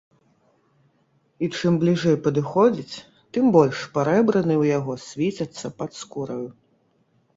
І 1.47 1.49
чым 1.57 1.73
бліжэй 1.83 2.17
падыходзіць, 2.27 2.95
тым 3.37 3.45
больш 3.59 3.77
парэбрыны 3.99 4.55
ў 4.61 4.75
яго 4.77 4.93
свіцяцца 5.07 5.67
пад 5.83 5.91
скураю. 6.03 6.45